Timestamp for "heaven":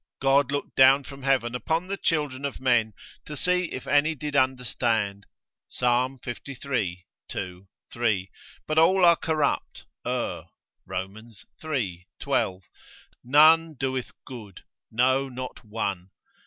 1.21-1.53